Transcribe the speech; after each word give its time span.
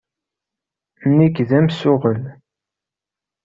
Nekk 1.17 1.37
d 1.49 1.49
amsuɣel. 1.59 2.21